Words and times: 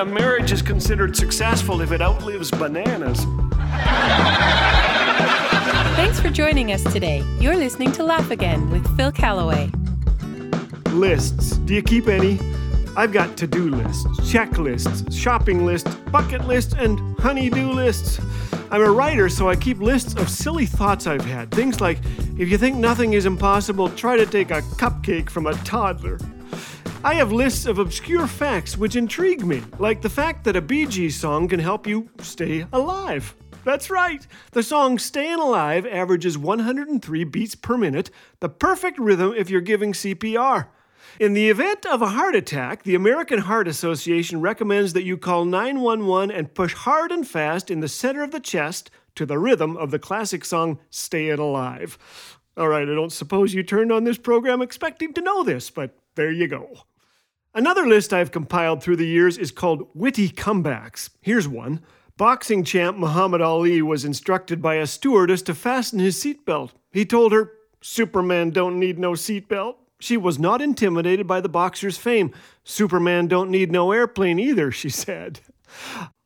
a 0.00 0.04
marriage 0.04 0.50
is 0.50 0.62
considered 0.62 1.14
successful 1.14 1.82
if 1.82 1.92
it 1.92 2.00
outlives 2.00 2.50
bananas. 2.50 3.26
Thanks 5.94 6.18
for 6.18 6.30
joining 6.30 6.72
us 6.72 6.82
today. 6.90 7.22
You're 7.38 7.56
listening 7.56 7.92
to 7.92 8.02
Laugh 8.02 8.30
Again 8.30 8.70
with 8.70 8.96
Phil 8.96 9.12
Callaway. 9.12 9.70
Lists. 10.92 11.58
Do 11.58 11.74
you 11.74 11.82
keep 11.82 12.08
any? 12.08 12.38
I've 12.96 13.12
got 13.12 13.36
to 13.36 13.46
do 13.46 13.68
lists, 13.68 14.06
checklists, 14.20 15.14
shopping 15.14 15.66
lists, 15.66 15.94
bucket 16.10 16.46
lists, 16.46 16.72
and 16.72 16.98
honey-do 17.20 17.70
lists. 17.70 18.22
I'm 18.70 18.80
a 18.80 18.90
writer, 18.90 19.28
so 19.28 19.50
I 19.50 19.56
keep 19.56 19.80
lists 19.80 20.14
of 20.14 20.30
silly 20.30 20.64
thoughts 20.64 21.06
I've 21.06 21.26
had. 21.26 21.50
Things 21.50 21.82
like 21.82 21.98
if 22.38 22.48
you 22.48 22.56
think 22.56 22.78
nothing 22.78 23.12
is 23.12 23.26
impossible, 23.26 23.90
try 23.90 24.16
to 24.16 24.24
take 24.24 24.50
a 24.50 24.62
cupcake 24.62 25.28
from 25.28 25.46
a 25.46 25.52
toddler. 25.56 26.18
I 27.02 27.14
have 27.14 27.32
lists 27.32 27.64
of 27.64 27.78
obscure 27.78 28.26
facts 28.26 28.76
which 28.76 28.94
intrigue 28.94 29.42
me, 29.42 29.62
like 29.78 30.02
the 30.02 30.10
fact 30.10 30.44
that 30.44 30.54
a 30.54 30.60
Bee 30.60 30.84
Gees 30.84 31.18
song 31.18 31.48
can 31.48 31.58
help 31.58 31.86
you 31.86 32.10
stay 32.18 32.66
alive. 32.74 33.34
That's 33.64 33.88
right. 33.88 34.26
The 34.52 34.62
song 34.62 34.98
Stayin' 34.98 35.38
Alive 35.38 35.86
averages 35.86 36.36
103 36.36 37.24
beats 37.24 37.54
per 37.54 37.78
minute, 37.78 38.10
the 38.40 38.50
perfect 38.50 38.98
rhythm 38.98 39.32
if 39.34 39.48
you're 39.48 39.62
giving 39.62 39.94
CPR. 39.94 40.66
In 41.18 41.32
the 41.32 41.48
event 41.48 41.86
of 41.86 42.02
a 42.02 42.08
heart 42.08 42.34
attack, 42.34 42.82
the 42.82 42.94
American 42.94 43.40
Heart 43.40 43.66
Association 43.66 44.42
recommends 44.42 44.92
that 44.92 45.04
you 45.04 45.16
call 45.16 45.46
911 45.46 46.30
and 46.30 46.52
push 46.52 46.74
hard 46.74 47.12
and 47.12 47.26
fast 47.26 47.70
in 47.70 47.80
the 47.80 47.88
center 47.88 48.22
of 48.22 48.30
the 48.30 48.40
chest 48.40 48.90
to 49.14 49.24
the 49.24 49.38
rhythm 49.38 49.74
of 49.74 49.90
the 49.90 49.98
classic 49.98 50.44
song 50.44 50.78
Stayin' 50.90 51.38
Alive. 51.38 51.96
All 52.58 52.68
right, 52.68 52.86
I 52.86 52.94
don't 52.94 53.10
suppose 53.10 53.54
you 53.54 53.62
turned 53.62 53.90
on 53.90 54.04
this 54.04 54.18
program 54.18 54.60
expecting 54.60 55.14
to 55.14 55.22
know 55.22 55.42
this, 55.42 55.70
but 55.70 55.96
there 56.14 56.30
you 56.30 56.46
go. 56.46 56.82
Another 57.52 57.84
list 57.84 58.12
I've 58.12 58.30
compiled 58.30 58.80
through 58.80 58.96
the 58.96 59.06
years 59.06 59.36
is 59.36 59.50
called 59.50 59.88
Witty 59.92 60.28
Comebacks. 60.28 61.10
Here's 61.20 61.48
one. 61.48 61.80
Boxing 62.16 62.62
champ 62.62 62.96
Muhammad 62.96 63.40
Ali 63.40 63.82
was 63.82 64.04
instructed 64.04 64.62
by 64.62 64.76
a 64.76 64.86
stewardess 64.86 65.42
to 65.42 65.54
fasten 65.54 65.98
his 65.98 66.16
seatbelt. 66.16 66.70
He 66.92 67.04
told 67.04 67.32
her, 67.32 67.52
Superman 67.80 68.50
don't 68.50 68.78
need 68.78 69.00
no 69.00 69.12
seatbelt. 69.12 69.76
She 69.98 70.16
was 70.16 70.38
not 70.38 70.62
intimidated 70.62 71.26
by 71.26 71.40
the 71.40 71.48
boxer's 71.48 71.96
fame. 71.96 72.32
Superman 72.62 73.26
don't 73.26 73.50
need 73.50 73.72
no 73.72 73.90
airplane 73.90 74.38
either, 74.38 74.70
she 74.70 74.88
said. 74.88 75.40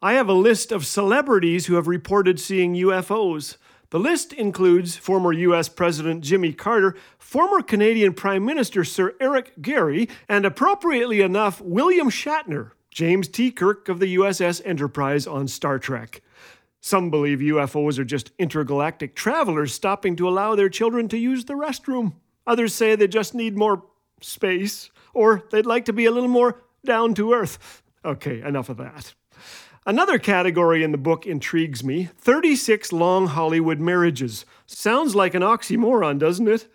I 0.03 0.12
have 0.14 0.28
a 0.28 0.34
list 0.34 0.72
of 0.72 0.84
celebrities 0.84 1.66
who 1.66 1.77
have 1.77 1.88
reported 1.88 2.38
seeing 2.38 2.75
UFOs. 2.75 3.56
The 3.95 4.00
list 4.00 4.33
includes 4.33 4.97
former 4.97 5.33
U.S. 5.33 5.69
President 5.69 6.25
Jimmy 6.25 6.53
Carter, 6.53 6.97
former 7.17 7.62
Canadian 7.62 8.12
Prime 8.12 8.45
Minister 8.45 8.83
Sir 8.83 9.14
Eric 9.20 9.53
Gairy, 9.62 10.09
and 10.28 10.45
appropriately 10.45 11.20
enough, 11.20 11.61
William 11.61 12.11
Shatner, 12.11 12.72
James 12.91 13.28
T. 13.28 13.53
Kirk 13.53 13.89
of 13.89 14.00
the 14.00 14.17
USS 14.17 14.61
Enterprise 14.65 15.28
on 15.28 15.47
Star 15.47 15.78
Trek. 15.78 16.22
Some 16.81 17.09
believe 17.09 17.39
UFOs 17.39 17.97
are 18.00 18.05
just 18.05 18.33
intergalactic 18.37 19.15
travelers 19.15 19.72
stopping 19.72 20.17
to 20.17 20.28
allow 20.28 20.56
their 20.56 20.69
children 20.69 21.06
to 21.11 21.17
use 21.17 21.45
the 21.45 21.55
restroom. 21.55 22.15
Others 22.48 22.75
say 22.75 22.97
they 22.97 23.06
just 23.06 23.33
need 23.33 23.56
more 23.56 23.84
space, 24.20 24.91
or 25.12 25.45
they'd 25.53 25.67
like 25.67 25.84
to 25.84 25.92
be 25.92 26.06
a 26.06 26.11
little 26.11 26.28
more 26.28 26.61
down 26.84 27.15
to 27.15 27.33
earth. 27.33 27.81
Okay, 28.05 28.42
enough 28.42 28.69
of 28.69 28.78
that. 28.78 29.15
Another 29.86 30.18
category 30.18 30.82
in 30.82 30.92
the 30.92 30.98
book 30.98 31.27
intrigues 31.27 31.84
me 31.84 32.08
36 32.18 32.92
long 32.92 33.27
Hollywood 33.27 33.80
marriages. 33.80 34.46
Sounds 34.66 35.14
like 35.14 35.34
an 35.34 35.42
oxymoron, 35.42 36.18
doesn't 36.18 36.48
it? 36.48 36.66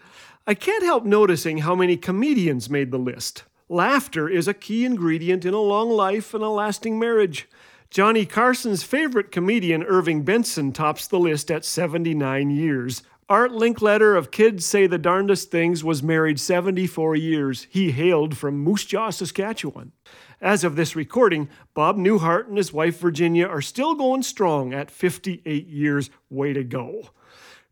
I 0.45 0.53
can't 0.53 0.83
help 0.83 1.05
noticing 1.05 1.59
how 1.59 1.75
many 1.75 1.97
comedians 1.97 2.69
made 2.69 2.91
the 2.91 2.99
list. 2.99 3.43
Laughter 3.67 4.27
is 4.29 4.47
a 4.47 4.53
key 4.53 4.85
ingredient 4.85 5.45
in 5.45 5.53
a 5.53 5.61
long 5.61 5.89
life 5.89 6.33
and 6.33 6.43
a 6.43 6.49
lasting 6.49 6.97
marriage. 6.97 7.47
Johnny 7.89 8.25
Carson's 8.25 8.83
favorite 8.83 9.31
comedian, 9.31 9.83
Irving 9.83 10.23
Benson, 10.23 10.71
tops 10.71 11.07
the 11.07 11.19
list 11.19 11.49
at 11.49 11.65
79 11.65 12.51
years. 12.51 13.01
Art 13.29 13.51
Linkletter 13.51 14.17
of 14.17 14.31
Kids 14.31 14.65
Say 14.65 14.87
the 14.87 14.97
Darndest 14.97 15.51
Things 15.51 15.83
was 15.83 16.01
married 16.01 16.39
74 16.39 17.15
years. 17.15 17.67
He 17.69 17.91
hailed 17.91 18.35
from 18.35 18.57
Moose 18.57 18.85
Jaw, 18.85 19.11
Saskatchewan. 19.11 19.91
As 20.41 20.63
of 20.63 20.75
this 20.75 20.95
recording, 20.95 21.47
Bob 21.75 21.95
Newhart 21.95 22.47
and 22.47 22.57
his 22.57 22.73
wife 22.73 22.97
Virginia 22.97 23.45
are 23.45 23.61
still 23.61 23.93
going 23.93 24.23
strong 24.23 24.73
at 24.73 24.89
58 24.89 25.67
years. 25.67 26.09
Way 26.31 26.53
to 26.53 26.63
go. 26.63 27.11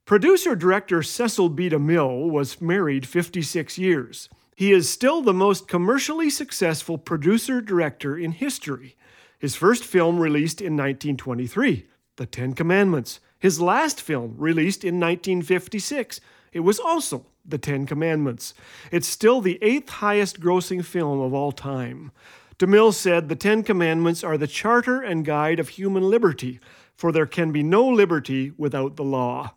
Producer 0.05 0.55
director 0.55 1.01
Cecil 1.01 1.49
B. 1.49 1.71
DeMille 1.71 2.29
was 2.29 2.61
married 2.61 3.07
56 3.07 3.79
years. 3.79 4.29
He 4.55 4.71
is 4.71 4.87
still 4.87 5.23
the 5.23 5.33
most 5.33 5.67
commercially 5.67 6.29
successful 6.29 6.99
producer 6.99 7.61
director 7.61 8.15
in 8.15 8.33
history. 8.33 8.95
His 9.39 9.55
first 9.55 9.83
film 9.83 10.19
released 10.19 10.61
in 10.61 10.73
1923, 10.73 11.87
The 12.17 12.27
Ten 12.27 12.53
Commandments. 12.53 13.21
His 13.39 13.61
last 13.61 14.01
film 14.01 14.35
released 14.37 14.83
in 14.83 14.95
1956. 14.99 16.19
It 16.51 16.61
was 16.61 16.79
also 16.79 17.25
The 17.45 17.57
Ten 17.57 17.85
Commandments. 17.85 18.53
It's 18.91 19.07
still 19.07 19.41
the 19.41 19.59
eighth 19.61 19.89
highest 19.89 20.39
grossing 20.39 20.83
film 20.83 21.19
of 21.19 21.33
all 21.33 21.51
time. 21.51 22.11
DeMille 22.59 22.93
said 22.93 23.29
the 23.29 23.35
Ten 23.35 23.61
Commandments 23.61 24.23
are 24.23 24.37
the 24.37 24.47
charter 24.47 25.01
and 25.01 25.23
guide 25.23 25.59
of 25.59 25.69
human 25.69 26.09
liberty, 26.09 26.59
for 26.95 27.11
there 27.11 27.27
can 27.27 27.51
be 27.51 27.61
no 27.61 27.87
liberty 27.87 28.51
without 28.57 28.95
the 28.95 29.03
law. 29.03 29.53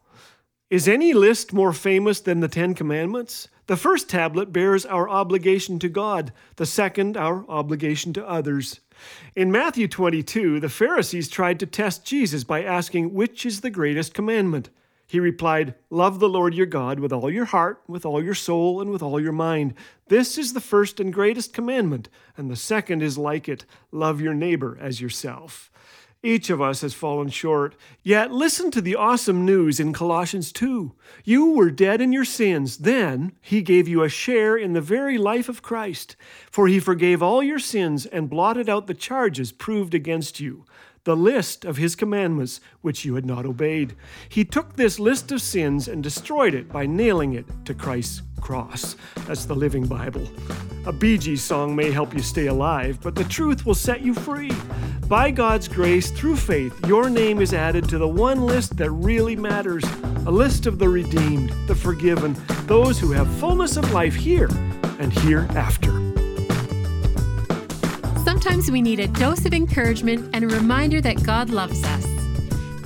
Is 0.69 0.87
any 0.87 1.15
list 1.15 1.53
more 1.53 1.73
famous 1.73 2.21
than 2.21 2.41
the 2.41 2.49
Ten 2.49 2.75
Commandments? 2.75 3.49
The 3.71 3.77
first 3.77 4.09
tablet 4.09 4.53
bears 4.53 4.85
our 4.85 5.09
obligation 5.09 5.79
to 5.79 5.89
God, 5.89 6.33
the 6.57 6.67
second, 6.67 7.17
our 7.17 7.49
obligation 7.49 8.13
to 8.15 8.29
others. 8.29 8.81
In 9.37 9.53
Matthew 9.53 9.87
22, 9.87 10.59
the 10.59 10.69
Pharisees 10.69 11.29
tried 11.29 11.61
to 11.61 11.67
test 11.67 12.05
Jesus 12.05 12.43
by 12.43 12.65
asking, 12.65 13.15
Which 13.15 13.47
is 13.47 13.61
the 13.61 13.71
greatest 13.71 14.13
commandment? 14.13 14.71
He 15.07 15.21
replied, 15.21 15.77
Love 15.89 16.19
the 16.19 16.29
Lord 16.29 16.53
your 16.53 16.67
God 16.67 16.99
with 16.99 17.13
all 17.13 17.31
your 17.31 17.45
heart, 17.45 17.81
with 17.87 18.05
all 18.05 18.21
your 18.21 18.35
soul, 18.35 18.81
and 18.81 18.91
with 18.91 19.05
all 19.05 19.21
your 19.21 19.31
mind. 19.31 19.75
This 20.09 20.37
is 20.37 20.53
the 20.53 20.61
first 20.61 20.99
and 20.99 21.13
greatest 21.13 21.53
commandment, 21.53 22.09
and 22.37 22.51
the 22.51 22.57
second 22.57 23.05
is 23.05 23.19
like 23.19 23.49
it 23.49 23.67
love 23.93 24.21
your 24.21 24.35
neighbor 24.35 24.77
as 24.81 25.01
yourself. 25.01 25.71
Each 26.23 26.51
of 26.51 26.61
us 26.61 26.83
has 26.83 26.93
fallen 26.93 27.31
short. 27.31 27.75
Yet 28.03 28.31
listen 28.31 28.71
to 28.73 28.83
the 28.83 28.95
awesome 28.95 29.47
news 29.47 29.81
in 29.81 29.95
Colossians 29.95 30.53
2. 30.53 30.93
You 31.25 31.53
were 31.53 31.71
dead 31.71 32.03
in 32.03 32.13
your 32.13 32.27
sins. 32.27 32.79
Then 32.79 33.33
he 33.41 33.63
gave 33.63 33.89
you 33.89 34.03
a 34.03 34.11
share 34.11 34.55
in 34.55 34.75
the 34.75 34.83
very 34.83 35.17
life 35.17 35.49
of 35.49 35.63
Christ. 35.63 36.17
For 36.51 36.69
he 36.69 36.79
forgave 36.79 37.23
all 37.23 37.43
your 37.43 37.59
sins 37.59 38.05
and 38.05 38.29
blotted 38.29 38.69
out 38.69 38.87
the 38.87 38.93
charges 38.93 39.51
proved 39.51 39.95
against 39.95 40.41
you 40.41 40.67
the 41.05 41.17
list 41.17 41.65
of 41.65 41.79
his 41.79 41.97
commandments 41.97 42.61
which 42.83 43.05
you 43.07 43.15
had 43.15 43.25
not 43.25 43.47
obeyed. 43.47 43.97
He 44.29 44.45
took 44.45 44.77
this 44.77 44.99
list 44.99 45.33
of 45.33 45.41
sins 45.41 45.89
and 45.89 46.03
destroyed 46.03 46.55
it 46.55 46.71
by 46.71 46.85
nailing 46.85 47.33
it 47.33 47.47
to 47.65 47.75
Christ's 47.75 48.23
cross. 48.41 48.97
That's 49.27 49.47
the 49.47 49.55
Living 49.55 49.87
Bible. 49.87 50.29
A 50.87 50.93
Bee 50.93 51.19
Gees 51.19 51.43
song 51.43 51.77
may 51.77 51.91
help 51.91 52.15
you 52.15 52.21
stay 52.21 52.47
alive, 52.47 52.99
but 53.03 53.15
the 53.15 53.25
truth 53.25 53.67
will 53.67 53.75
set 53.75 54.01
you 54.01 54.15
free. 54.15 54.51
By 55.09 55.31
God's 55.31 55.69
grace, 55.69 56.11
through 56.11 56.37
faith, 56.37 56.75
your 56.87 57.11
name 57.11 57.41
is 57.41 57.53
added 57.53 57.87
to 57.91 57.99
the 57.99 58.09
one 58.09 58.47
list 58.47 58.79
that 58.79 58.91
really 58.91 59.37
matters 59.37 59.85
a 60.25 60.31
list 60.31 60.67
of 60.67 60.79
the 60.79 60.89
redeemed, 60.89 61.53
the 61.67 61.75
forgiven, 61.75 62.35
those 62.65 62.99
who 62.99 63.13
have 63.13 63.29
fullness 63.35 63.77
of 63.77 63.93
life 63.93 64.15
here 64.15 64.49
and 64.99 65.13
hereafter. 65.13 65.93
Sometimes 68.25 68.71
we 68.71 68.81
need 68.81 69.01
a 69.01 69.09
dose 69.09 69.45
of 69.45 69.53
encouragement 69.53 70.31
and 70.33 70.45
a 70.45 70.49
reminder 70.49 71.03
that 71.03 71.23
God 71.25 71.51
loves 71.51 71.85
us. 71.85 72.07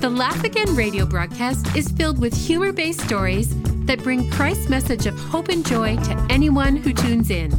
The 0.01 0.09
Laugh 0.09 0.43
Again 0.43 0.75
radio 0.75 1.05
broadcast 1.05 1.73
is 1.77 1.89
filled 1.91 2.19
with 2.19 2.33
humor 2.35 2.73
based 2.73 3.01
stories 3.01 3.55
that 3.85 4.03
bring 4.03 4.29
Christ's 4.31 4.67
message 4.67 5.05
of 5.05 5.17
hope 5.17 5.47
and 5.47 5.65
joy 5.65 5.95
to 5.95 6.27
anyone 6.29 6.75
who 6.75 6.91
tunes 6.91 7.29
in. 7.29 7.57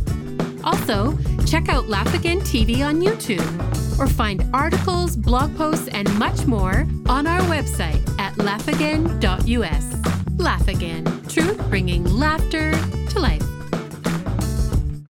Also, 0.66 1.17
check 1.46 1.69
out 1.69 1.88
Laugh 1.88 2.12
Again 2.12 2.41
TV 2.41 2.85
on 2.85 3.00
YouTube 3.00 3.99
or 3.99 4.08
find 4.08 4.44
articles, 4.52 5.17
blog 5.17 5.56
posts, 5.56 5.88
and 5.88 6.12
much 6.19 6.44
more 6.46 6.87
on 7.08 7.26
our 7.26 7.41
website 7.43 8.02
at 8.19 8.35
laughagain.us. 8.35 10.38
Laugh 10.38 10.69
Again, 10.69 11.05
truth 11.29 11.58
bringing 11.70 12.05
laughter 12.05 12.73
to 13.08 13.20
life. 13.20 13.56